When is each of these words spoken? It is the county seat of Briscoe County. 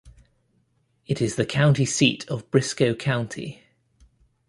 It 1.05 1.21
is 1.21 1.35
the 1.35 1.45
county 1.45 1.85
seat 1.85 2.27
of 2.27 2.49
Briscoe 2.49 2.95
County. 2.95 3.61